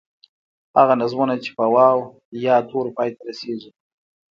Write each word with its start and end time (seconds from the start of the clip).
هغه 0.77 0.93
نظمونه 1.01 1.35
چې 1.43 1.49
په 1.57 1.65
واو، 1.73 1.99
یا 2.45 2.55
تورو 2.69 2.91
پای 2.97 3.09
ته 3.15 3.21
رسیږي. 3.29 3.69